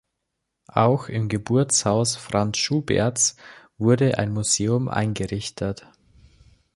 [0.73, 3.35] Auch im Geburtshaus Franz Schuberts
[3.77, 5.85] wurde ein Museum eingerichtet.